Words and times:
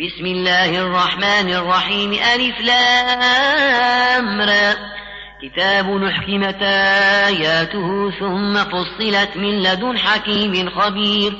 بسم 0.00 0.26
الله 0.26 0.78
الرحمن 0.78 1.54
الرحيم. 1.54 2.12
ألف 2.12 2.60
لام 2.60 4.40
را. 4.40 4.76
كتاب 5.42 5.90
نحكمت 5.90 6.62
آياته 7.26 8.10
ثم 8.20 8.54
فصلت 8.54 9.36
من 9.36 9.62
لدن 9.62 9.98
حكيم 9.98 10.70
خبير. 10.70 11.32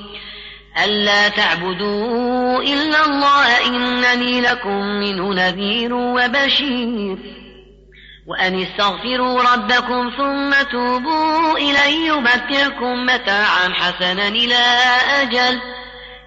ألا 0.84 1.28
تعبدوا 1.28 2.62
إلا 2.62 3.06
الله 3.06 3.66
إنني 3.66 4.40
لكم 4.40 4.80
منه 4.80 5.34
نذير 5.34 5.94
وبشير. 5.94 7.16
وأن 8.26 8.62
استغفروا 8.62 9.42
ربكم 9.54 10.10
ثم 10.16 10.62
توبوا 10.72 11.56
إليه 11.56 12.08
يمتعكم 12.08 13.06
متاعا 13.06 13.72
حسنا 13.72 14.28
إلى 14.28 14.64
أجل. 15.22 15.60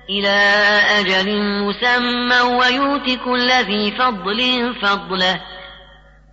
إلى 0.10 0.38
أجل 1.00 1.42
مسمى 1.42 2.42
ويؤت 2.42 3.20
كل 3.26 3.52
ذي 3.52 3.92
فضل 3.92 4.76
فضله. 4.82 5.42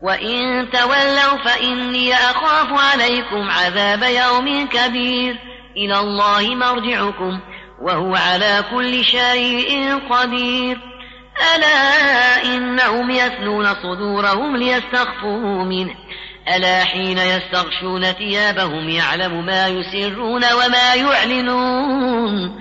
وإن 0.03 0.71
تولوا 0.71 1.45
فإني 1.45 2.15
أخاف 2.15 2.81
عليكم 2.81 3.51
عذاب 3.51 4.03
يوم 4.03 4.69
كبير. 4.69 5.39
إلى 5.77 5.99
الله 5.99 6.55
مرجعكم 6.55 7.41
وهو 7.83 8.15
على 8.15 8.65
كل 8.71 9.05
شيء 9.05 9.99
قدير. 10.11 10.79
ألا 11.57 12.45
إنهم 12.45 13.11
يثنون 13.11 13.75
صدورهم 13.75 14.57
ليستخفوا 14.57 15.65
منه. 15.65 15.95
ألا 16.57 16.85
حين 16.85 17.19
يستغشون 17.19 18.03
ثيابهم 18.03 18.89
يعلم 18.89 19.47
ما 19.47 19.69
يسرون 19.69 20.45
وما 20.53 20.95
يعلنون. 20.95 22.61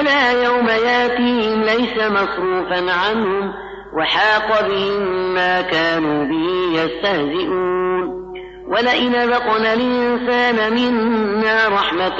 ألا 0.00 0.44
يوم 0.44 0.68
ياتيهم 0.68 1.62
ليس 1.62 1.96
مصروفا 1.98 2.92
عنهم 2.92 3.52
وحاق 3.92 4.68
بهم 4.68 5.34
ما 5.34 5.60
كانوا 5.60 6.24
به 6.24 6.80
يستهزئون. 6.80 8.26
ولئن 8.68 9.30
ذقنا 9.30 9.72
الإنسان 9.72 10.72
منا 10.72 11.68
رحمة 11.68 12.18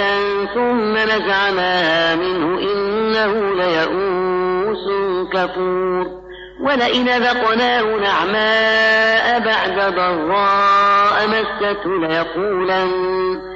ثم 0.54 0.92
نزعناها 0.92 2.14
منه 2.14 2.58
إنه 2.60 3.54
ليئوس 3.54 4.86
كفور. 5.32 6.26
ولئن 6.60 7.08
ذقناه 7.08 7.82
نعماء 7.82 9.40
بعد 9.40 9.94
ضراء 9.94 11.28
مستة 11.28 11.84
ليقولن 12.00 13.55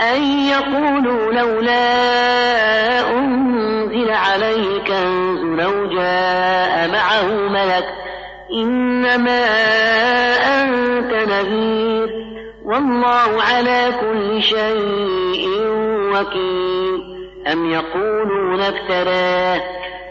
أن 0.00 0.22
يقولوا 0.22 1.32
لولا 1.32 1.80
أنزل 3.18 4.10
عليه 4.10 4.78
كنز 4.78 5.60
لو 5.60 5.86
جاء 5.86 6.88
معه 6.92 7.26
ملك 7.48 7.86
إنما 8.52 9.44
أنت 10.62 11.12
نذير 11.12 12.08
والله 12.64 13.42
على 13.42 13.92
كل 14.00 14.42
شيء 14.42 15.48
وكيل. 16.12 17.14
أم 17.52 17.70
يقولون 17.70 18.60
افتراه 18.60 19.60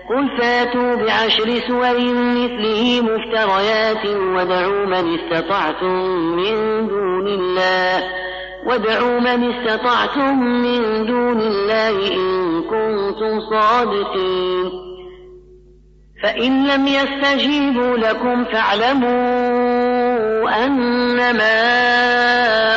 قل 0.09 0.37
فاتوا 0.37 0.95
بعشر 0.95 1.59
سور 1.67 1.97
مثله 2.09 3.01
مفتريات 3.01 4.05
ودعوا 4.05 4.85
من 4.85 5.19
استطعتم 5.19 5.93
من 6.35 6.87
دون 6.87 7.27
الله 7.27 8.03
وادعوا 8.65 9.19
من 9.19 9.51
استطعتم 9.51 10.39
من 10.39 11.05
دون 11.05 11.39
الله 11.41 11.89
إن 11.89 12.61
كنتم 12.61 13.39
صادقين. 13.49 14.71
فإن 16.23 16.67
لم 16.67 16.87
يستجيبوا 16.87 17.97
لكم 17.97 18.43
فاعلموا 18.45 19.13
أنما 20.65 21.55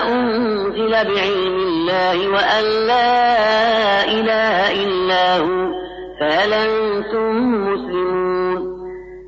أنزل 0.09 0.91
بعلم 0.91 1.57
الله 1.57 2.29
وأن 2.29 2.65
لا 2.87 4.05
إله 4.05 4.73
إلا 4.85 5.37
هو 5.39 5.73
فهل 6.21 6.53
أنتم 6.53 7.33
مسلمون. 7.65 8.77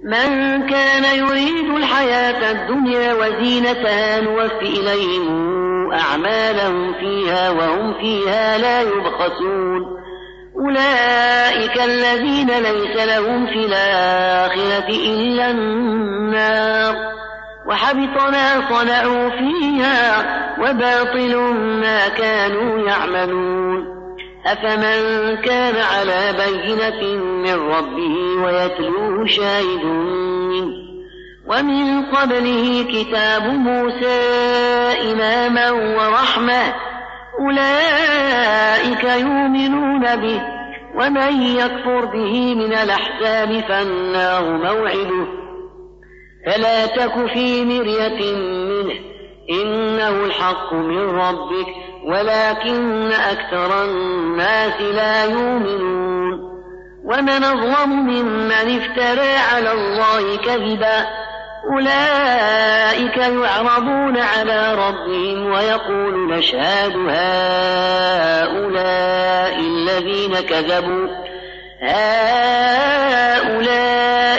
من 0.05 0.31
كان 0.67 1.05
يريد 1.19 1.71
الحياة 1.77 2.51
الدنيا 2.51 3.15
وزينتها 3.15 4.21
نوفي 4.21 4.81
إليهم 4.81 5.68
أعمالهم 5.93 6.95
فيها 6.95 7.51
وهم 7.51 7.95
فيها 8.01 8.59
لا 8.59 8.81
يبخسون. 8.83 9.99
أولئك 10.57 11.83
الذين 11.85 12.51
ليس 12.51 12.97
لهم 13.07 13.47
في 13.47 13.67
الآخرة 13.67 14.89
إلا 14.89 15.51
النار. 15.51 16.95
وحبط 17.67 18.23
ما 18.23 18.69
صنعوا 18.71 19.31
فيها 19.31 20.25
وباطل 20.61 21.37
ما 21.81 22.09
كانوا 22.09 22.89
يعملون. 22.89 23.99
أفمن 24.47 25.37
كان 25.37 25.75
على 25.77 26.33
بينة 26.33 27.23
من 27.23 27.55
ربه 27.55 28.45
ويتلوه 28.45 29.27
شاهد 29.27 29.85
منه 29.85 30.88
ومن 31.49 32.03
قبله 32.05 32.85
كتاب 32.93 33.43
موسى 33.43 34.21
إماما 35.13 35.71
ورحمة. 35.71 36.75
أولئك 37.41 39.05
يؤمنون 39.05 40.17
به 40.17 40.43
ومن 40.95 41.43
يكفر 41.43 42.05
به 42.05 42.55
من 42.55 42.75
الأحزاب 42.75 43.61
فالنار 43.69 44.43
موعده. 44.43 45.27
فلا 46.47 46.87
تك 46.87 47.27
في 47.33 47.65
مرية 47.65 48.37
منه 48.37 48.95
إنه 49.51 50.25
الحق 50.25 50.73
من 50.73 50.99
ربك 50.99 51.67
ولكن 52.05 53.13
أكثر 53.13 53.85
الناس 53.85 54.81
لا 54.81 55.25
يؤمنون. 55.25 56.49
ومن 57.05 57.45
أظلم 57.45 57.91
ممن 57.91 58.81
افترى 58.81 59.37
على 59.53 59.73
الله 59.73 60.37
كذبا. 60.37 61.28
أولئك 61.73 63.17
يعرضون 63.17 64.17
على 64.19 64.75
ربهم 64.75 65.53
ويقول 65.53 66.31
نشهد 66.31 66.93
هؤلاء 67.09 68.49
الذين 69.61 70.41
كذبوا 70.41 71.09
هؤلاء 71.83 73.59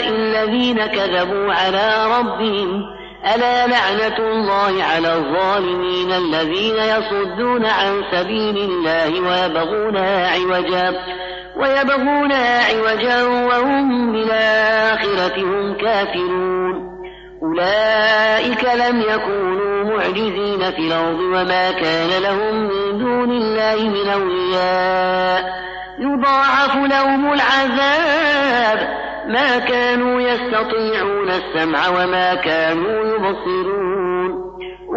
الذين 0.10 0.86
كذبوا 0.86 1.54
على 1.54 2.08
ربهم. 2.20 3.00
ألا 3.36 3.68
لعنة 3.68 4.18
الله 4.18 4.84
على 4.84 5.14
الظالمين 5.14 6.12
الذين 6.12 6.76
يصدون 6.76 7.66
عن 7.66 8.04
سبيل 8.12 8.58
الله 8.58 9.22
ويبغونها 9.22 10.32
عوجا 10.32 10.94
ويبغونها 11.56 12.74
عوجا 12.74 13.24
وهم 13.24 14.12
بالآخرة 14.12 15.38
هم 15.38 15.78
كافرون. 15.78 16.49
أولئك 17.60 18.64
لم 18.64 19.02
يكونوا 19.02 19.84
معجزين 19.84 20.72
في 20.72 20.88
الأرض 20.88 21.20
وما 21.20 21.72
كان 21.72 22.22
لهم 22.22 22.56
من 22.56 23.00
دون 23.00 23.32
الله 23.32 23.90
من 23.90 24.10
أولياء. 24.10 25.44
يضاعف 26.00 26.76
لهم 26.76 27.34
العذاب. 27.34 29.00
ما 29.28 29.60
كانوا 29.60 30.22
يستطيعون 30.22 31.30
السمع 31.30 31.90
وما 31.90 32.36
كانوا 32.36 33.06
يبصرون. 33.06 34.50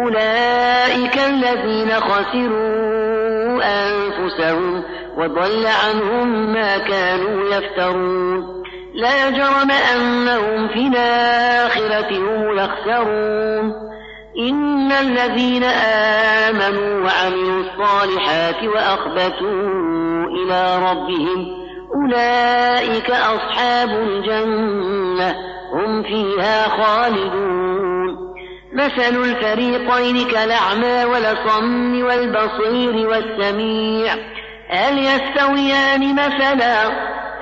أولئك 0.03 1.17
الذين 1.17 1.91
خسروا 1.91 3.61
أنفسهم 3.63 4.83
وضل 5.17 5.65
عنهم 5.85 6.53
ما 6.53 6.77
كانوا 6.77 7.55
يفترون. 7.55 8.62
لا 8.93 9.29
جرم 9.29 9.71
أنهم 9.71 10.67
في 10.67 10.87
الآخرة 10.87 12.17
هم 12.17 12.49
الأخسرون. 12.51 13.73
إن 14.49 14.91
الذين 14.91 15.63
آمنوا 15.63 17.05
وعملوا 17.05 17.63
الصالحات 17.63 18.63
وأخبتوا 18.63 20.25
إلى 20.27 20.77
ربهم 20.77 21.63
أولئك 21.95 23.11
أصحاب 23.11 23.89
الجنة 23.89 25.35
هم 25.73 26.03
فيها 26.03 26.67
خالدون. 26.69 28.33
مثل 28.73 29.15
الفريقين 29.15 30.27
كالأعمى 30.27 31.05
والصم 31.05 32.05
والبصير 32.05 33.09
والسميع 33.09 34.13
هل 34.69 34.97
يستويان 34.99 36.15
مثلا؟ 36.15 37.12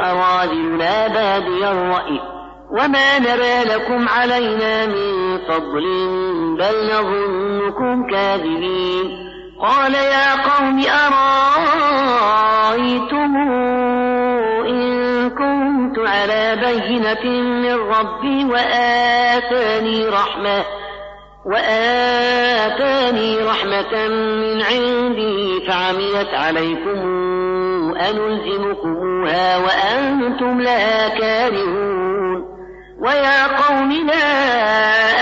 أراذلنا 0.00 1.08
بادي 1.08 1.70
الرأي. 1.70 2.20
وما 2.70 3.18
نرى 3.18 3.64
لكم 3.74 4.08
علينا 4.08 4.86
من 4.86 5.38
فضل 5.48 5.84
بل 6.58 6.90
نظنكم 6.92 8.10
كاذبين. 8.10 9.26
قال 9.60 9.94
يا 9.94 10.34
قوم 10.34 10.82
أرأيتم 12.26 13.36
إن 14.66 15.30
كنت 15.30 15.98
على 15.98 16.56
بينة 16.56 17.24
من 17.40 17.74
ربي 17.74 18.44
وآتاني 18.44 20.06
رحمة 20.06 20.64
وآتاني 21.46 23.36
رحمة 23.36 24.08
من 24.08 24.62
عندي 24.62 25.66
فعميت 25.68 26.34
عليكم 26.34 26.98
أنلزمكموها 28.10 29.58
وأنتم 29.58 30.60
لها 30.60 31.08
كارهون 31.08 32.56
ويا 32.98 33.46
قوم 33.46 33.92
لا 33.92 34.24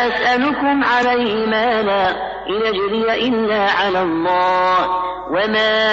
أسألكم 0.08 0.84
عليه 0.84 1.46
مالا 1.46 2.10
إن 2.50 2.62
أجري 2.66 3.28
إلا 3.28 3.70
على 3.70 4.02
الله 4.02 5.04
وما 5.30 5.84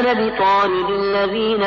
أنا 0.00 0.12
بطارد 0.12 0.90
الذين 0.90 1.62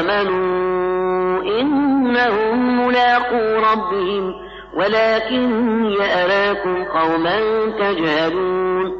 آمنوا 0.00 1.42
إنهم 1.60 2.86
ملاقو 2.86 3.60
ربهم 3.72 4.34
ولكني 4.74 5.96
أراكم 6.24 6.84
قوما 6.84 7.40
تجهلون 7.78 8.99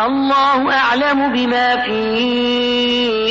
الله 0.00 0.72
أعلم 0.72 1.32
بما 1.32 1.76
في 1.76 2.00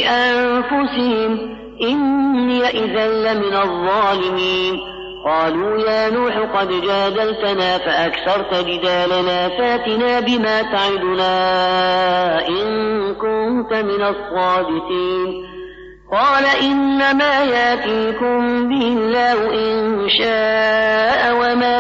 أنفسهم. 0.10 1.58
إني 1.82 2.68
إذا 2.68 3.08
لمن 3.08 3.54
الظالمين. 3.54 4.80
قالوا 5.26 5.80
يا 5.80 6.10
نوح 6.10 6.38
قد 6.38 6.68
جادلتنا 6.68 7.78
فأكثرت 7.78 8.66
جدالنا. 8.66 9.50
فاتنا 9.50 10.20
بما 10.20 10.62
تعدنا 10.62 11.38
إن 12.48 12.66
كنت 13.14 13.74
من 13.74 14.02
الصادقين. 14.04 15.48
قال 16.12 16.46
إنما 16.62 17.44
يأتيكم 17.44 18.70
به 18.70 18.88
الله 18.88 19.40
إن 19.54 20.10
شاء 20.10 21.34
وما 21.34 21.80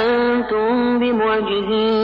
أنتم 0.00 0.98
بمعجزين. 0.98 2.03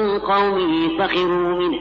قومه 0.19 0.97
سخروا 0.97 1.59
منه. 1.59 1.79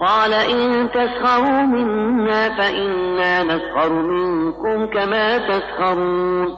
قال 0.00 0.34
إن 0.34 0.90
تسخروا 0.90 1.62
منا 1.62 2.56
فإنا 2.56 3.42
نسخر 3.42 3.92
منكم 3.92 4.86
كما 4.86 5.38
تسخرون. 5.38 6.48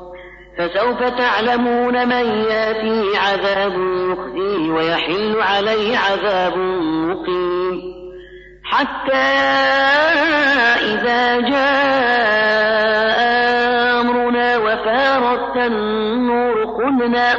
فسوف 0.58 1.02
تعلمون 1.02 2.08
من 2.08 2.26
ياتيه 2.26 3.18
عذاب 3.18 3.72
يخزيه 4.10 4.72
ويحل 4.72 5.40
عليه 5.40 5.98
عذاب 5.98 6.58
مقيم. 7.08 8.00
حتى 8.64 9.26
إذا 10.84 11.40
جاء 11.40 13.20
أمرنا 14.00 14.58
وفارت 14.58 15.56
النور 15.56 16.64
قلنا 16.64 17.34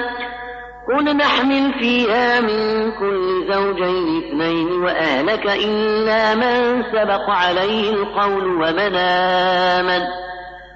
قل 0.88 1.18
نحمل 1.18 1.74
فيها 1.80 2.40
من 2.40 2.92
كل 2.92 3.54
زوجين 3.54 4.24
اثنين 4.24 4.72
وأهلك 4.72 5.46
إلا 5.46 6.36
من 6.36 6.84
سبق 6.84 7.30
عليه 7.30 7.90
القول 7.90 8.48
ومن 8.48 8.96
آمن 8.96 10.02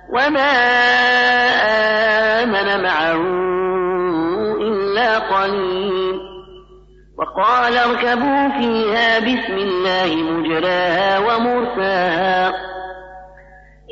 وما 0.09 0.51
آمن 2.43 2.83
معه 2.83 3.21
إلا 4.61 5.19
قليل. 5.19 6.19
وقال 7.17 7.77
اركبوا 7.77 8.49
فيها 8.49 9.19
بسم 9.19 9.57
الله 9.57 10.15
مجراها 10.15 11.19
ومرساها. 11.19 12.53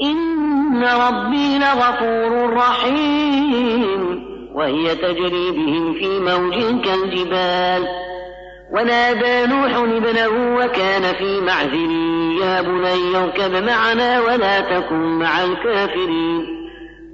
إن 0.03 0.83
ربي 0.83 1.59
لغفور 1.59 2.53
رحيم. 2.53 4.12
وهي 4.55 4.95
تجري 4.95 5.51
بهم 5.51 5.93
في 5.93 6.19
موج 6.19 6.85
كالجبال. 6.85 7.87
ونادى 8.71 9.45
نوح 9.53 9.75
ابنه 9.75 10.55
وكان 10.55 11.01
في 11.01 11.41
معزل. 11.41 11.91
يا 12.41 12.61
بني 12.61 13.17
اركب 13.17 13.63
معنا 13.63 14.21
ولا 14.21 14.59
تكن 14.59 15.19
مع 15.19 15.43
الكافرين. 15.43 16.45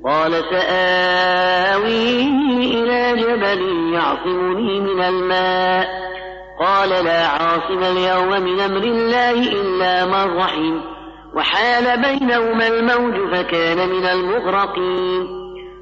قال 0.05 0.31
سآوي 0.31 2.21
إلى 2.63 3.21
جبل 3.21 3.93
يعصمني 3.93 4.79
من 4.79 5.01
الماء. 5.01 5.87
قال 6.59 6.89
لا 6.89 7.27
عاصم 7.27 7.83
اليوم 7.83 8.43
من 8.43 8.59
أمر 8.59 8.83
الله 8.83 9.31
إلا 9.31 10.05
من 10.05 10.37
رحم. 10.37 10.79
وحال 11.35 12.01
بينهما 12.01 12.67
الموج 12.67 13.35
فكان 13.35 13.89
من 13.89 14.05
المغرقين. 14.05 15.38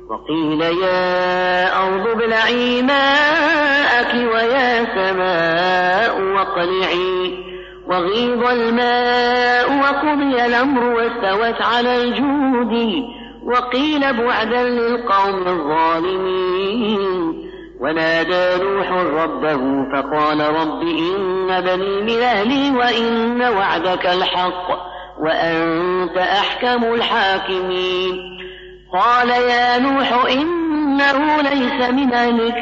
وقيل 0.10 0.62
يا 0.62 1.84
أرض 1.84 2.08
ابلعي 2.08 2.82
ماءك 2.82 4.14
ويا 4.34 4.86
سماء 4.96 6.22
واقلعي 6.22 7.44
وغيض 7.88 8.48
الماء 8.48 9.80
وقضي 9.80 10.46
الأمر 10.46 10.84
واستوت 10.84 11.62
على 11.62 12.04
الجود 12.04 13.04
وقيل 13.44 14.14
بعدا 14.14 14.64
للقوم 14.64 15.48
الظالمين 15.48 17.34
ونادى 17.80 18.64
نوح 18.64 18.92
ربه 18.92 19.92
فقال 19.94 20.40
رب 20.40 20.82
إن 20.82 21.62
بني 21.62 22.02
من 22.02 22.22
أهلي 22.22 22.72
وإن 22.78 23.42
وعدك 23.42 24.06
الحق 24.06 24.68
وأنت 25.20 26.18
أحكم 26.18 26.84
الحاكمين 26.94 28.38
قال 28.94 29.30
يا 29.30 29.78
نوح 29.78 30.26
إنه 30.26 31.42
ليس 31.42 31.90
من 31.90 32.14
أهلك 32.14 32.56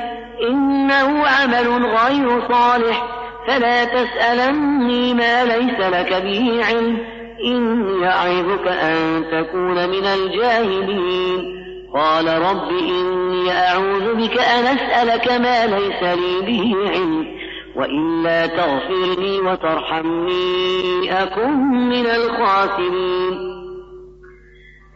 إنه 0.49 1.27
عمل 1.27 1.85
غير 1.85 2.47
صالح 2.51 3.07
فلا 3.47 3.83
تسألني 3.83 5.13
ما 5.13 5.45
ليس 5.45 5.79
لك 5.79 6.13
به 6.23 6.65
علم 6.65 6.97
إني 7.45 8.07
أعظك 8.07 8.67
أن 8.67 9.25
تكون 9.31 9.89
من 9.89 10.05
الجاهلين. 10.05 11.55
قال 11.93 12.27
رب 12.41 12.69
إني 12.69 13.51
أعوذ 13.51 14.15
بك 14.15 14.37
أن 14.37 14.77
أسألك 14.77 15.31
ما 15.31 15.65
ليس 15.65 16.03
لي 16.03 16.41
به 16.41 16.89
علم 16.89 17.25
وإلا 17.75 18.47
تغفر 18.47 19.21
لي 19.21 19.39
وترحمني 19.39 21.23
أكن 21.23 21.51
من 21.89 22.05
الخاسرين. 22.05 23.54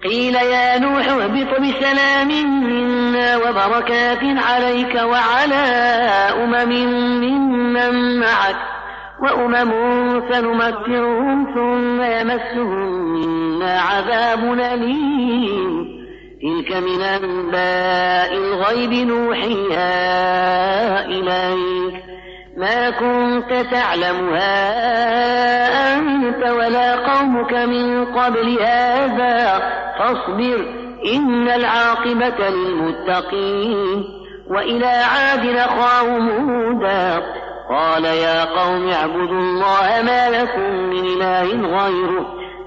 قيل 0.03 0.36
يا 0.36 0.79
نوح 0.79 1.08
اهبط 1.08 1.60
بسلام 1.60 2.27
منا 2.63 3.38
وبركات 3.38 4.20
عليك 4.24 4.96
وعلى 4.96 5.65
أمم 6.44 6.72
ممن 7.22 8.20
معك 8.20 8.56
وأمم 9.22 9.72
سنمتعهم 10.32 11.46
ثم 11.56 12.01
يمسهم 12.01 12.89
منا 13.13 13.82
عذاب 13.82 14.53
أليم. 14.53 15.88
تلك 16.41 16.75
من 16.75 17.01
أنباء 17.01 18.34
الغيب 18.34 19.08
نوحيها 19.08 19.86
إليك. 21.06 22.03
ما 22.58 22.89
كنت 22.89 23.65
تعلمها 23.72 24.60
أنت 25.96 26.44
ولا 26.48 26.96
قومك 26.96 27.53
من 27.53 28.06
قبل 28.06 28.60
هذا. 28.62 29.62
فاصبر 30.00 30.65
إن 31.15 31.48
العاقبة 31.48 32.50
للمتقين. 32.50 34.03
وإلى 34.50 34.86
عاد 34.86 35.46
أخاهم 35.46 36.29
هودا 36.29 37.24
قال 37.70 38.06
يا 38.06 38.46
قوم 38.46 38.89
اعبدوا 38.89 39.41
الله 39.41 40.01
ما 40.06 40.29
لكم 40.29 40.74
من 40.89 41.06
إله 41.06 41.48
غيره 41.84 42.25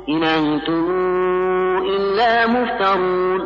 إن 0.08 0.24
أنتم 0.24 0.86
إلا 1.86 2.46
مفترون. 2.46 3.40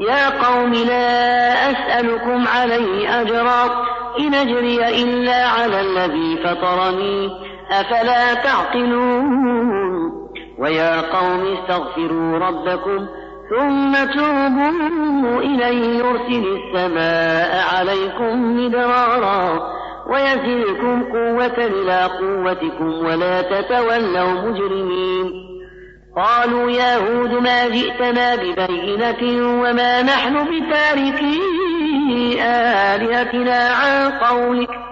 يا 0.00 0.46
قوم 0.46 0.72
لا 0.72 1.70
أسألكم 1.70 2.48
عليه 2.48 3.20
أجرا 3.20 3.64
إن 4.18 4.34
أجري 4.34 5.02
إلا 5.02 5.46
على 5.46 5.80
الذي 5.80 6.38
فطرني 6.44 7.30
أفلا 7.70 8.34
تعقلون؟ 8.34 10.12
ويا 10.58 11.00
قوم 11.00 11.56
استغفروا 11.56 12.38
ربكم 12.38 13.06
ثم 13.50 13.92
توبوا 13.94 15.40
إليه 15.40 15.98
يرسل 15.98 16.44
السماء 16.56 17.64
عليكم 17.74 18.56
مدرارا 18.56 19.72
ويزدكم 20.06 21.02
قوة 21.02 21.58
إلى 21.58 22.10
قوتكم 22.20 23.06
ولا 23.06 23.42
تتولوا 23.42 24.32
مجرمين. 24.32 25.32
قالوا 26.16 26.70
يا 26.70 26.96
هود 26.96 27.32
ما 27.32 27.68
جئتنا 27.68 28.36
ببينة 28.36 29.22
وما 29.62 30.02
نحن 30.02 30.34
بتاركي 30.44 31.40
آلهتنا 32.42 33.68
عن 33.68 34.10
قولك. 34.10 34.91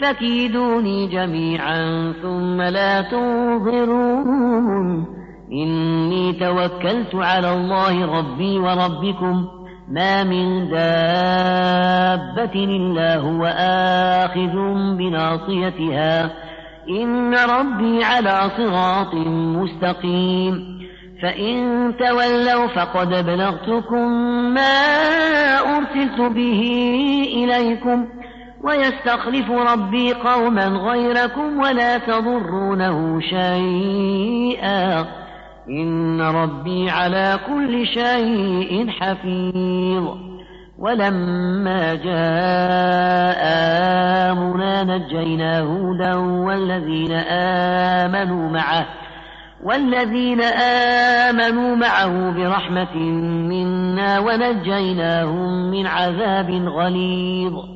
فكيدوني 0.00 1.06
جميعا 1.06 2.12
ثم 2.22 2.62
لا 2.62 3.02
تنظرون. 3.02 4.26
إني 5.52 6.32
توكلت 6.32 7.14
على 7.14 7.54
الله 7.54 8.18
ربي 8.18 8.58
وربكم. 8.58 9.48
ما 9.92 10.24
من 10.24 10.70
دابة 10.70 12.54
إلا 12.54 13.16
هو 13.16 13.46
آخذ 14.24 14.52
بناصيتها. 14.96 16.30
إن 16.88 17.34
ربي 17.34 18.04
على 18.04 18.50
صراط 18.56 19.14
مستقيم. 19.36 20.76
فإن 21.22 21.92
تولوا 21.98 22.66
فقد 22.66 23.26
بلغتكم 23.26 24.08
ما 24.54 24.78
أرسلت 25.58 26.20
به 26.20 26.62
إليكم. 27.34 28.06
ويستخلف 28.62 29.50
ربي 29.50 30.12
قوما 30.12 30.66
غيركم 30.66 31.58
ولا 31.58 31.98
تضرونه 31.98 33.20
شيئا. 33.20 35.06
إن 35.70 36.20
ربي 36.20 36.90
على 36.90 37.38
كل 37.46 37.86
شيء 37.86 38.90
حفيظ. 38.90 40.08
ولما 40.78 41.94
جاء 41.94 43.42
آمنا 44.32 44.84
نجينا 44.84 45.60
هودا 45.60 46.14
والذين 46.14 47.12
آمنوا 47.12 48.50
معه 48.50 48.86
والذين 49.64 50.40
آمنوا 51.30 51.76
معه 51.76 52.30
برحمة 52.30 52.96
منا 53.48 54.18
ونجيناهم 54.18 55.70
من 55.70 55.86
عذاب 55.86 56.50
غليظ. 56.50 57.75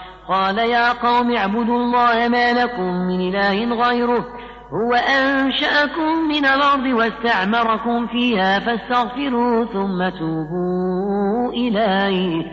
قال 0.27 0.57
يا 0.57 0.91
قوم 0.91 1.35
اعبدوا 1.35 1.77
الله 1.77 2.27
ما 2.27 2.53
لكم 2.53 2.83
من 2.83 3.35
إله 3.35 3.87
غيره 3.87 4.25
هو 4.73 4.93
أنشأكم 4.93 6.27
من 6.29 6.45
الأرض 6.45 6.85
واستعمركم 6.85 8.07
فيها 8.07 8.59
فاستغفروا 8.59 9.65
ثم 9.65 10.09
توبوا 10.19 11.51
إليه. 11.53 12.45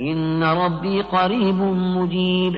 إن 0.00 0.44
ربي 0.44 1.02
قريب 1.02 1.56
مجيب. 1.96 2.54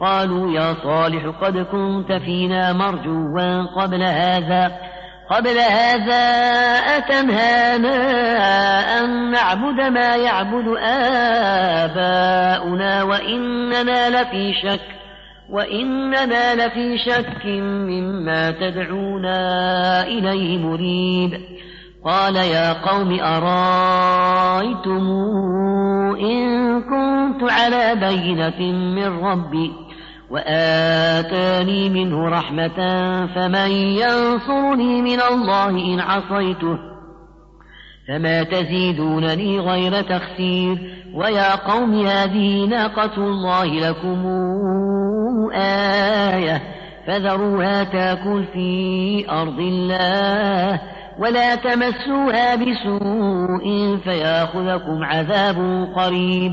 قالوا 0.00 0.50
يا 0.50 0.74
صالح 0.74 1.26
قد 1.26 1.58
كنت 1.58 2.12
فينا 2.12 2.72
مرجوا 2.72 3.62
قبل 3.62 4.02
هذا. 4.02 4.89
قبل 5.30 5.58
هذا 5.58 6.24
أتنهانا 6.96 7.96
أن 8.98 9.30
نعبد 9.30 9.80
ما 9.80 10.16
يعبد 10.16 10.76
آباؤنا 11.84 13.02
وإننا 13.02 14.22
لفي 14.22 14.54
شك 14.62 14.80
وإننا 15.50 16.54
لفي 16.54 16.98
شك 16.98 17.46
مما 17.46 18.50
تدعونا 18.50 20.02
إليه 20.02 20.58
مريب. 20.58 21.40
قال 22.04 22.36
يا 22.36 22.72
قوم 22.72 23.20
أرأيتم 23.20 25.06
إن 26.20 26.80
كنت 26.82 27.52
على 27.52 27.94
بينة 27.94 28.60
من 28.72 29.24
ربي؟ 29.24 29.89
وآتاني 30.30 31.88
منه 31.88 32.28
رحمة 32.28 32.76
فمن 33.26 33.70
ينصرني 33.70 35.02
من 35.02 35.20
الله 35.30 35.68
إن 35.70 36.00
عصيته 36.00 36.78
فما 38.08 38.42
تزيدونني 38.42 39.60
غير 39.60 40.02
تخسير 40.02 40.78
ويا 41.14 41.54
قوم 41.56 42.06
هذه 42.06 42.64
ناقة 42.64 43.16
الله 43.16 43.66
لكم 43.66 44.26
آية 45.54 46.62
فذروها 47.06 47.84
تاكل 47.84 48.44
في 48.52 49.24
أرض 49.30 49.58
الله 49.58 50.80
ولا 51.18 51.54
تمسوها 51.54 52.54
بسوء 52.54 53.96
فيأخذكم 54.04 55.04
عذاب 55.04 55.88
قريب 55.96 56.52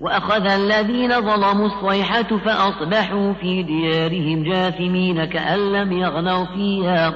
وأخذ 0.00 0.46
الذين 0.46 1.20
ظلموا 1.20 1.66
الصيحة 1.66 2.22
فأصبحوا 2.22 3.32
في 3.32 3.62
ديارهم 3.62 4.52
جاثمين 4.52 5.24
كأن 5.24 5.72
لم 5.72 5.92
يغنوا 5.92 6.44
فيها. 6.44 7.14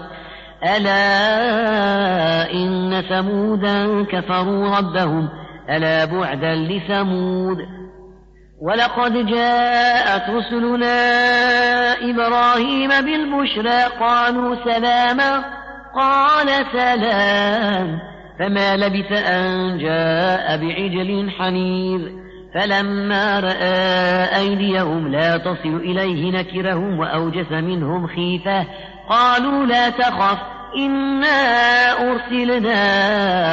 ألا 0.76 2.52
إن 2.52 3.02
ثمودا 3.08 4.04
كفروا 4.04 4.76
ربهم. 4.76 5.28
ألا 5.70 6.04
بعدا 6.04 6.54
لثمود. 6.54 7.58
ولقد 8.62 9.26
جاءت 9.26 10.30
رسلنا 10.30 11.12
إبراهيم 11.92 12.88
بالبشرى. 12.88 13.82
قالوا 14.00 14.56
سلاما. 14.64 15.44
قال 15.94 16.48
سلام. 16.72 17.98
فما 18.38 18.76
لبث 18.76 19.12
أن 19.12 19.78
جاء 19.78 20.56
بعجل 20.56 21.30
حنيذ. 21.38 22.29
فلما 22.54 23.40
رأى 23.40 24.36
أيديهم 24.38 25.08
لا 25.08 25.36
تصل 25.36 25.76
إليه 25.76 26.32
نكرهم 26.32 26.98
وأوجس 26.98 27.52
منهم 27.52 28.06
خيفة 28.06 28.66
قالوا 29.08 29.66
لا 29.66 29.90
تخف 29.90 30.38
إنا 30.76 31.28
أرسلنا 31.92 32.82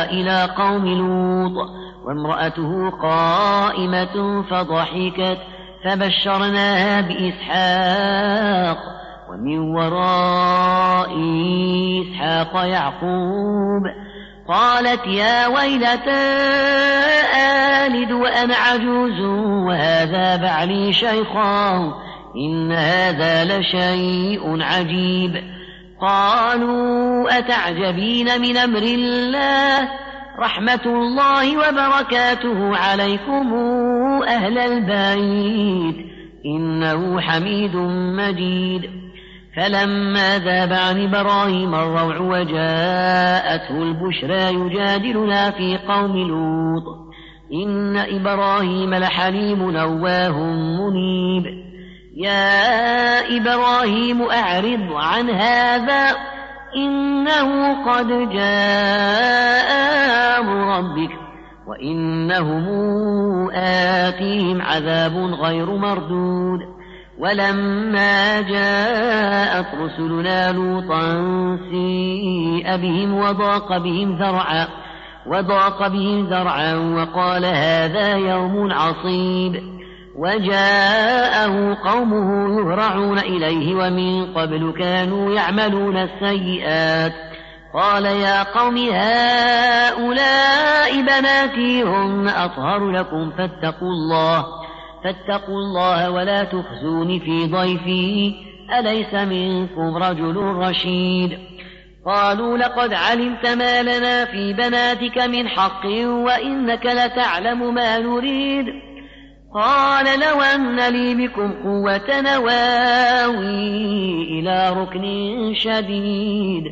إلى 0.10 0.50
قوم 0.58 0.86
لوط. 0.86 1.70
وامرأته 2.06 2.90
قائمة 2.90 4.44
فضحكت 4.44 5.38
فبشرناها 5.86 7.02
بإسحاق. 7.02 8.78
ومن 9.30 9.60
وراء 9.60 11.12
إسحاق 12.02 12.66
يعقوب 12.66 13.84
قالت 14.48 15.08
يا 15.08 15.48
ويلتى 15.48 16.28
آلد 17.86 18.12
وأنا 18.12 18.56
عجوز 18.56 19.20
وهذا 19.68 20.36
بعلي 20.36 20.94
شيخا 20.94 21.94
إن 22.36 22.72
هذا 22.72 23.46
لشيء 23.46 24.62
عجيب 24.62 25.44
قالوا 26.02 27.38
أتعجبين 27.38 28.42
من 28.42 28.58
أمر 28.58 28.82
الله 28.82 29.90
رحمة 30.40 30.86
الله 30.86 31.58
وبركاته 31.58 32.78
عليكم 32.78 33.54
أهل 34.28 34.58
البيت 34.58 35.96
إنه 36.46 37.22
حميد 37.22 37.76
مجيد 38.16 39.07
فلما 39.58 40.40
ذاب 40.40 40.74
عن 40.74 41.04
إبراهيم 41.04 41.76
الروع 41.76 42.18
وجاءته 42.18 43.84
البشرى 43.84 44.54
يجادلنا 44.54 45.52
في 45.52 45.78
قوم 45.78 46.18
لوط. 46.18 46.84
إن 47.54 47.98
إبراهيم 47.98 48.96
لحليم 48.96 49.72
نواه 49.72 50.40
منيب. 50.80 51.44
يا 52.18 53.20
إبراهيم 53.38 54.22
أعرض 54.22 54.94
عن 54.94 55.30
هذا 55.30 56.16
إنه 56.76 57.74
قد 57.92 58.08
جاء 58.30 59.68
ربك 60.46 61.12
وإنهم 61.68 62.66
آتيهم 63.52 64.62
عذاب 64.62 65.18
غير 65.18 65.66
مردود. 65.66 66.77
ولما 67.20 68.42
جاءت 68.42 69.66
رسلنا 69.76 70.52
لوطا 70.52 71.14
سيء 71.72 72.78
بهم 72.78 73.14
وضاق 73.14 73.78
بهم 73.78 74.18
ذرعا 74.18 74.68
وضاق 75.28 75.88
بهم 75.88 76.26
ذرعا 76.26 76.76
وقال 76.76 77.46
هذا 77.46 78.16
يوم 78.16 78.74
عصيب. 78.74 79.78
وجاءه 80.16 81.78
قومه 81.86 82.60
يهرعون 82.60 83.20
إليه 83.20 83.76
ومن 83.76 84.34
قبل 84.34 84.74
كانوا 84.80 85.32
يعملون 85.34 85.98
السيئات. 85.98 87.14
قال 87.74 88.06
يا 88.06 88.44
قوم 88.44 88.78
هؤلاء 88.78 90.12
بناتي 91.02 91.84
هن 91.84 92.28
أطهر 92.28 92.92
لكم 92.92 93.32
فاتقوا 93.38 93.90
الله. 93.90 94.67
فاتقوا 95.04 95.56
الله 95.56 96.12
ولا 96.12 96.44
تخزون 96.44 97.20
في 97.20 97.48
ضيفي 97.48 98.34
أليس 98.80 99.14
منكم 99.14 99.98
رجل 99.98 100.38
رشيد؟ 100.38 101.38
قالوا 102.06 102.58
لقد 102.58 102.94
علمت 102.94 103.48
ما 103.48 103.84
لنا 103.84 104.26
في 104.26 104.54
بناتك 104.54 105.18
من 105.18 105.48
حق 105.48 105.86
وإنك 106.06 106.86
لتعلم 106.86 107.74
ما 107.74 108.00
نريد. 108.00 108.66
قال 109.56 110.20
لو 110.20 110.42
أن 110.42 110.94
لي 110.94 111.28
بكم 111.28 111.54
قوة 111.64 112.22
نواوي 112.22 114.40
إلى 114.40 114.70
ركن 114.70 115.04
شديد. 115.56 116.64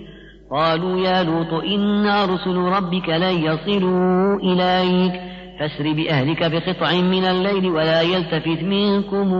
قالوا 0.51 0.99
يا 0.99 1.23
لوط 1.23 1.63
إنا 1.63 2.25
رسل 2.25 2.55
ربك 2.55 3.09
لن 3.09 3.43
يصلوا 3.43 4.39
إليك. 4.39 5.34
فاسر 5.59 5.93
بأهلك 5.93 6.51
بقطع 6.51 6.91
من 6.91 7.25
الليل 7.25 7.65
ولا 7.71 8.01
يلتفت 8.01 8.63
منكم 8.63 9.33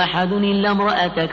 أحد 0.00 0.32
إلا 0.32 0.70
امرأتك. 0.70 1.30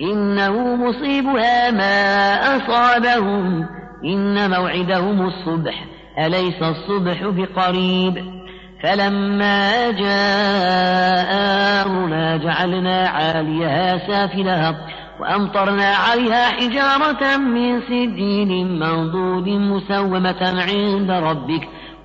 إنه 0.00 0.76
مصيبها 0.76 1.70
ما 1.70 2.34
أصابهم. 2.56 3.66
إن 4.04 4.50
موعدهم 4.50 5.26
الصبح. 5.26 5.84
أليس 6.18 6.62
الصبح 6.62 7.22
بقريب؟ 7.22 8.36
فلما 8.82 9.90
جاء 9.90 11.36
أمرنا 11.86 12.36
جعلنا 12.36 13.08
عاليها 13.08 13.98
سافلها 14.06 14.76
وأمطرنا 15.20 15.84
عليها 15.84 16.46
حجارة 16.46 17.36
من 17.36 17.80
سجين 17.80 18.78
منضود 18.78 19.48
مسومة 19.48 20.62
عند 20.68 21.10
ربك. 21.10 21.68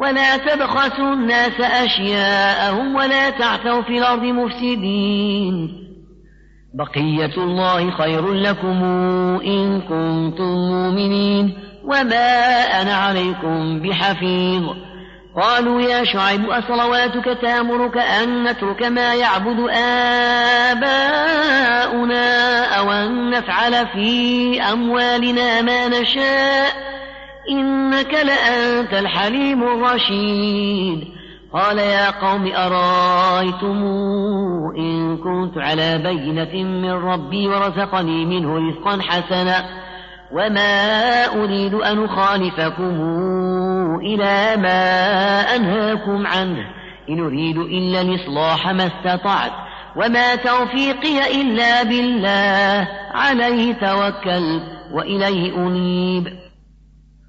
ولا 0.00 0.36
تبخسوا 0.36 1.12
الناس 1.12 1.60
أشياءهم 1.60 2.94
ولا 2.94 3.30
تعثوا 3.30 3.82
في 3.82 3.98
الأرض 3.98 4.22
مفسدين. 4.22 5.70
بقية 6.74 7.36
الله 7.36 7.90
خير 7.90 8.32
لكم 8.32 8.84
إن 9.44 9.80
كنتم 9.80 10.44
مؤمنين. 10.44 11.58
وما 11.84 12.62
أنا 12.82 12.94
عليكم 12.94 13.80
بحفيظ. 13.82 14.62
قالوا 15.36 15.80
يا 15.80 16.04
شعيب 16.04 16.50
أصلواتك 16.50 17.38
تأمرك 17.42 17.98
أن 17.98 18.44
نترك 18.44 18.82
ما 18.82 19.14
يعبد 19.14 19.60
آباؤنا 20.70 21.04
أو 22.64 22.92
أن 22.92 23.30
نفعل 23.30 23.86
في 23.86 24.62
أموالنا 24.62 25.62
ما 25.62 25.88
نشاء. 25.88 26.89
إنك 27.50 28.14
لأنت 28.14 28.92
الحليم 28.92 29.62
الرشيد. 29.62 31.04
قال 31.52 31.78
يا 31.78 32.10
قوم 32.10 32.52
أرأيتم 32.52 33.84
إن 34.78 35.16
كنت 35.16 35.58
على 35.58 35.98
بينة 35.98 36.62
من 36.64 36.90
ربي 36.90 37.48
ورزقني 37.48 38.24
منه 38.24 38.68
رزقا 38.68 38.98
حسنا 39.02 39.64
وما 40.32 41.24
أريد 41.24 41.74
أن 41.74 42.04
أخالفكم 42.04 43.00
إلى 44.00 44.56
ما 44.56 45.40
أنهاكم 45.56 46.26
عنه. 46.26 46.64
إن 47.08 47.24
أريد 47.24 47.58
إلا 47.58 48.00
الإصلاح 48.00 48.68
ما 48.68 48.86
استطعت 48.86 49.52
وما 49.96 50.34
توفيقي 50.34 51.40
إلا 51.40 51.82
بالله. 51.82 52.88
عليه 53.14 53.72
توكل 53.72 54.60
وإليه 54.92 55.56
أنيب. 55.56 56.49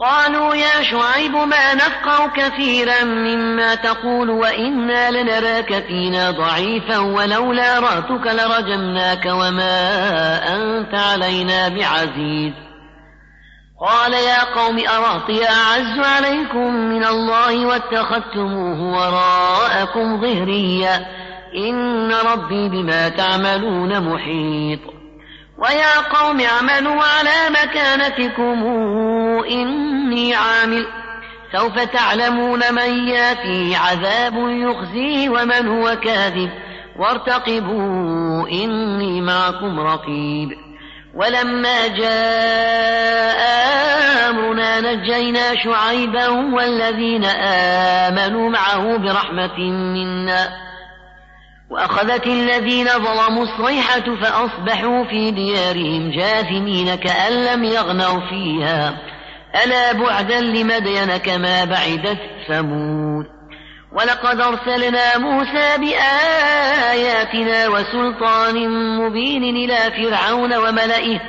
قالوا 0.00 0.54
يا 0.54 0.82
شعيب 0.82 1.32
ما 1.32 1.74
نفقه 1.74 2.26
كثيرا 2.36 3.04
مما 3.04 3.74
تقول 3.74 4.30
وإنا 4.30 5.10
لنراك 5.10 5.84
فينا 5.86 6.30
ضعيفا 6.30 6.98
ولولا 6.98 7.78
رأتك 7.78 8.26
لرجمناك 8.26 9.26
وما 9.26 9.78
أنت 10.54 10.94
علينا 10.94 11.68
بعزيز. 11.68 12.52
قال 13.80 14.12
يا 14.12 14.44
قوم 14.44 14.78
أراطي 14.88 15.48
أعز 15.48 15.98
عليكم 15.98 16.74
من 16.74 17.04
الله 17.04 17.66
واتخذتموه 17.66 18.82
وراءكم 18.82 20.20
ظهريا. 20.20 21.06
إن 21.56 22.12
ربي 22.12 22.68
بما 22.68 23.08
تعملون 23.08 24.00
محيط. 24.00 24.95
ويا 25.58 26.00
قوم 26.00 26.40
اعملوا 26.40 27.02
على 27.02 27.50
مكانتكم 27.50 28.64
إني 29.50 30.34
عامل. 30.34 30.86
سوف 31.52 31.78
تعلمون 31.78 32.74
من 32.74 33.08
ياتي 33.08 33.76
عذاب 33.76 34.34
يخزيه 34.36 35.28
ومن 35.28 35.68
هو 35.68 35.96
كاذب. 35.96 36.50
وارتقبوا 36.98 38.48
إني 38.48 39.20
معكم 39.20 39.80
رقيب. 39.80 40.48
ولما 41.14 41.86
جاء 41.86 43.40
أمرنا 44.30 44.80
نجينا 44.80 45.54
شعيبا 45.64 46.28
والذين 46.28 47.24
آمنوا 47.24 48.50
معه 48.50 48.96
برحمة 48.96 49.58
منا. 49.58 50.48
وأخذت 51.70 52.26
الذين 52.26 52.86
ظلموا 52.86 53.42
الصيحة 53.42 54.16
فأصبحوا 54.22 55.04
في 55.04 55.30
ديارهم 55.30 56.10
جاثمين 56.10 56.94
كأن 56.94 57.32
لم 57.32 57.64
يغنوا 57.64 58.20
فيها. 58.30 58.94
ألا 59.64 59.92
بعدا 59.92 60.40
لمدين 60.40 61.16
كما 61.16 61.64
بعدت 61.64 62.18
ثمود. 62.48 63.26
ولقد 63.92 64.40
أرسلنا 64.40 65.18
موسى 65.18 65.78
بآياتنا 65.78 67.68
وسلطان 67.68 68.68
مبين 68.98 69.42
إلى 69.42 69.76
فرعون 69.76 70.54
وملئه 70.56 71.20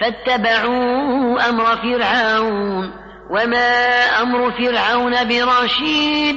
فاتبعوا 0.00 1.48
أمر 1.48 1.76
فرعون. 1.76 2.90
وما 3.30 4.04
أمر 4.22 4.52
فرعون 4.52 5.28
برشيد 5.28 6.36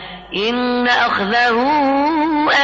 إن 0.35 0.87
أخذه 0.87 1.67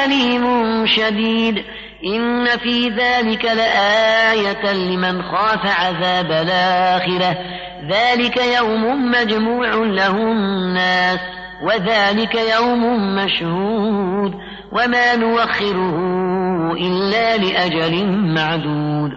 أليم 0.05 0.85
شديد. 0.85 1.63
إن 2.05 2.45
في 2.45 2.89
ذلك 2.89 3.45
لآية 3.45 4.73
لمن 4.73 5.21
خاف 5.21 5.79
عذاب 5.79 6.31
الآخرة. 6.31 7.37
ذلك 7.89 8.37
يوم 8.57 9.11
مجموع 9.11 9.73
له 9.73 10.11
الناس 10.11 11.19
وذلك 11.63 12.35
يوم 12.55 13.15
مشهود. 13.15 14.33
وما 14.71 15.15
نوخره 15.15 15.97
إلا 16.73 17.37
لأجل 17.37 18.05
معدود. 18.07 19.11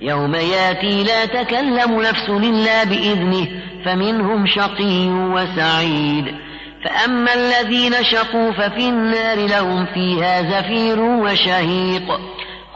يوم 0.00 0.34
ياتي 0.34 1.04
لا 1.04 1.26
تكلم 1.26 2.00
نفس 2.00 2.28
إلا 2.28 2.84
بإذنه 2.84 3.46
فمنهم 3.84 4.46
شقي 4.46 5.08
وسعيد. 5.08 6.49
فأما 6.84 7.34
الذين 7.34 7.92
شقوا 8.04 8.52
ففي 8.52 8.88
النار 8.88 9.36
لهم 9.36 9.86
فيها 9.86 10.42
زفير 10.42 11.00
وشهيق 11.00 12.20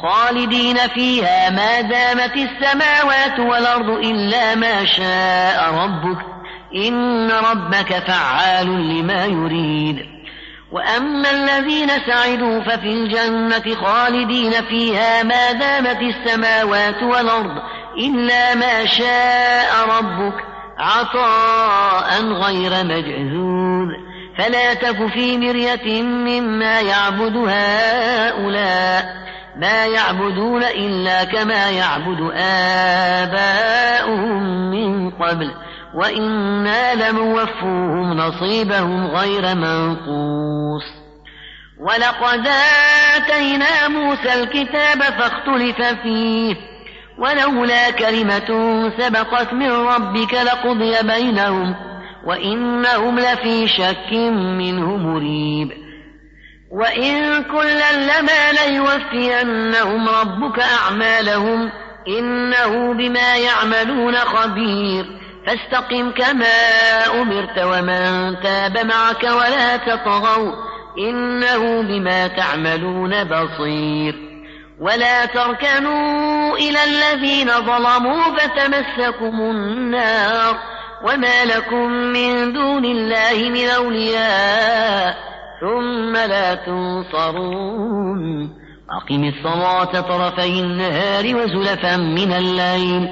خالدين 0.02 0.76
فيها 0.76 1.50
ما 1.50 1.80
دامت 1.80 2.36
السماوات 2.36 3.38
والأرض 3.38 3.88
إلا 3.88 4.54
ما 4.54 4.84
شاء 4.84 5.74
ربك 5.74 6.18
إن 6.74 7.30
ربك 7.30 7.92
فعال 8.06 8.66
لما 8.66 9.24
يريد. 9.24 10.14
وأما 10.72 11.30
الذين 11.30 11.88
سعدوا 12.06 12.60
ففي 12.60 12.88
الجنة 12.88 13.74
خالدين 13.74 14.52
فيها 14.52 15.22
ما 15.22 15.52
دامت 15.52 15.98
السماوات 16.02 17.02
والأرض 17.02 17.62
إلا 17.98 18.54
ما 18.54 18.86
شاء 18.86 19.88
ربك 19.88 20.53
عطاء 20.78 22.24
غير 22.24 22.84
مجذوذ. 22.84 23.88
فلا 24.38 24.74
تك 24.74 25.06
في 25.06 25.38
مرية 25.38 26.02
مما 26.02 26.80
يعبد 26.80 27.36
هؤلاء. 27.36 29.24
ما 29.56 29.86
يعبدون 29.86 30.64
إلا 30.64 31.24
كما 31.24 31.70
يعبد 31.70 32.32
آباؤهم 33.22 34.42
من 34.70 35.10
قبل. 35.10 35.54
وإنا 35.94 36.94
لموفوهم 36.94 38.12
نصيبهم 38.16 39.06
غير 39.06 39.54
منقوص. 39.54 40.84
ولقد 41.80 42.48
آتينا 43.16 43.88
موسى 43.88 44.42
الكتاب 44.42 45.02
فاختلف 45.02 45.82
فيه. 46.02 46.73
ولولا 47.18 47.90
كلمة 47.90 48.48
سبقت 48.98 49.52
من 49.52 49.70
ربك 49.70 50.34
لقضي 50.34 51.02
بينهم 51.02 51.74
وإنهم 52.26 53.18
لفي 53.18 53.68
شك 53.68 54.12
منه 54.58 54.96
مريب. 54.96 55.72
وإن 56.72 57.42
كلا 57.42 57.92
لما 57.92 58.52
ليوفينهم 58.52 60.08
ربك 60.08 60.60
أعمالهم 60.60 61.70
إنه 62.08 62.94
بما 62.94 63.36
يعملون 63.36 64.14
خبير. 64.14 65.04
فاستقم 65.46 66.10
كما 66.10 66.56
أمرت 67.20 67.58
ومن 67.58 68.34
تاب 68.42 68.86
معك 68.86 69.24
ولا 69.24 69.76
تطغوا 69.76 70.52
إنه 70.98 71.82
بما 71.82 72.26
تعملون 72.26 73.24
بصير. 73.24 74.33
ولا 74.80 75.26
تركنوا 75.26 76.56
إلى 76.56 76.78
الذين 76.84 77.48
ظلموا 77.48 78.22
فتمسكم 78.38 79.40
النار 79.40 80.58
وما 81.04 81.44
لكم 81.44 81.90
من 81.92 82.52
دون 82.52 82.84
الله 82.84 83.48
من 83.50 83.68
أولياء 83.68 85.16
ثم 85.60 86.16
لا 86.16 86.54
تنصرون 86.54 88.50
أقم 88.90 89.24
الصلاة 89.24 90.00
طرفي 90.00 90.60
النهار 90.60 91.36
وزلفا 91.36 91.96
من 91.96 92.32
الليل 92.32 93.08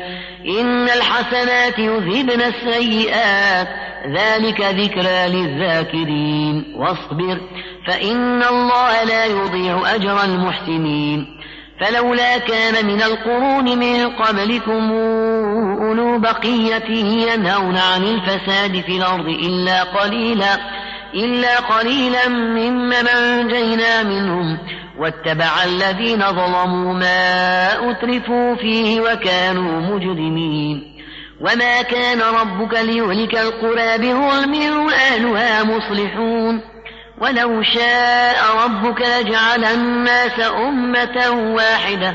إن 0.60 0.84
الحسنات 0.84 1.78
يذهبن 1.78 2.42
السيئات 2.42 3.68
ذلك 4.06 4.60
ذكرى 4.60 5.28
للذاكرين 5.28 6.74
واصبر 6.76 7.40
فإن 7.86 8.42
الله 8.42 9.04
لا 9.04 9.24
يضيع 9.24 9.94
أجر 9.94 10.24
المحسنين 10.24 11.41
فلولا 11.82 12.38
كان 12.38 12.86
من 12.86 13.02
القرون 13.02 13.78
من 13.78 14.08
قبلكم 14.08 14.92
أولو 15.82 16.18
بقية 16.18 16.90
ينهون 16.90 17.76
عن 17.76 18.02
الفساد 18.02 18.80
في 18.80 18.96
الأرض 18.96 19.28
إلا 19.28 19.82
قليلا 19.82 20.58
إلا 21.14 21.60
قليلا 21.60 22.28
ممن 22.28 23.08
أنجينا 23.08 24.02
منهم 24.02 24.58
واتبع 24.98 25.64
الذين 25.64 26.20
ظلموا 26.20 26.94
ما 26.94 27.90
أترفوا 27.90 28.54
فيه 28.54 29.00
وكانوا 29.00 29.80
مجرمين. 29.80 30.92
وما 31.40 31.82
كان 31.82 32.20
ربك 32.20 32.74
ليهلك 32.74 33.38
القرى 33.38 33.98
بظلم 33.98 34.54
أهلها 34.88 35.62
مصلحون. 35.62 36.71
ولو 37.22 37.62
شاء 37.62 38.64
ربك 38.64 39.00
لجعل 39.00 39.64
الناس 39.64 40.40
أمة 40.40 41.30
واحدة 41.54 42.14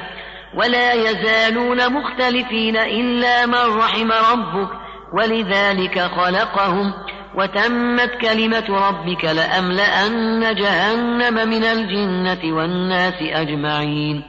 ولا 0.53 0.93
يزالون 0.93 1.93
مختلفين 1.93 2.77
إلا 2.77 3.45
من 3.45 3.77
رحم 3.77 4.11
ربك 4.11 4.69
ولذلك 5.13 5.99
خلقهم 5.99 6.93
وتمت 7.35 8.11
كلمة 8.21 8.65
ربك 8.69 9.25
لأملأن 9.25 10.55
جهنم 10.55 11.49
من 11.49 11.63
الجنة 11.63 12.55
والناس 12.55 13.21
أجمعين 13.21 14.23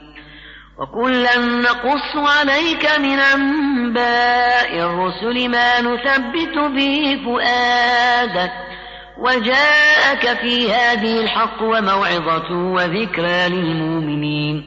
وكلا 0.79 1.38
نقص 1.38 2.17
عليك 2.17 2.99
من 2.99 3.19
أنباء 3.19 4.79
الرسل 4.79 5.49
ما 5.49 5.81
نثبت 5.81 6.59
به 6.59 7.21
فؤادك 7.25 8.67
وجاءك 9.18 10.38
في 10.40 10.72
هذه 10.72 11.20
الحق 11.20 11.62
وموعظة 11.62 12.52
وذكرى 12.52 13.48
للمؤمنين. 13.48 14.64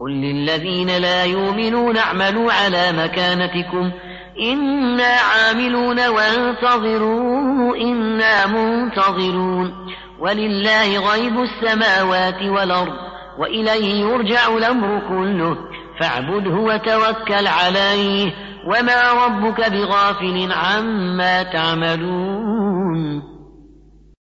قل 0.00 0.10
للذين 0.10 1.02
لا 1.02 1.24
يؤمنون 1.24 1.96
اعملوا 1.96 2.52
على 2.52 2.92
مكانتكم. 2.92 3.90
إنا 4.40 5.04
عاملون 5.04 6.08
وانتظروا 6.08 7.76
إنا 7.76 8.46
منتظرون. 8.46 9.74
ولله 10.20 11.12
غيب 11.12 11.40
السماوات 11.40 12.42
والأرض 12.42 12.96
وإليه 13.38 14.00
يرجع 14.00 14.56
الأمر 14.56 15.02
كله. 15.08 15.56
فاعبده 16.00 16.54
وتوكل 16.54 17.46
عليه. 17.46 18.32
وما 18.66 19.26
ربك 19.26 19.70
بغافل 19.70 20.52
عما 20.52 21.42
تعملون. 21.42 23.39